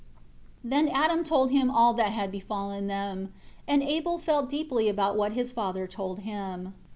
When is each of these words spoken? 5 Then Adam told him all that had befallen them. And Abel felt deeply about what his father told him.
5 0.63 0.69
Then 0.71 0.87
Adam 0.87 1.23
told 1.23 1.51
him 1.51 1.69
all 1.69 1.93
that 1.93 2.11
had 2.11 2.31
befallen 2.31 2.87
them. 2.87 3.31
And 3.67 3.83
Abel 3.83 4.17
felt 4.17 4.49
deeply 4.49 4.89
about 4.89 5.15
what 5.15 5.33
his 5.33 5.51
father 5.51 5.85
told 5.85 6.21
him. 6.21 6.73